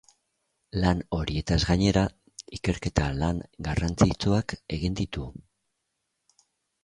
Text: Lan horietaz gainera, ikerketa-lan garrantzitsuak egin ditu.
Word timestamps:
Lan 0.83 1.01
horietaz 1.17 1.57
gainera, 1.71 2.05
ikerketa-lan 2.59 3.43
garrantzitsuak 3.67 4.57
egin 4.79 4.97
ditu. 5.01 5.27